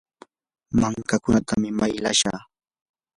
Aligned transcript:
mankakunatam 0.79 1.63
maylashaa. 1.79 2.39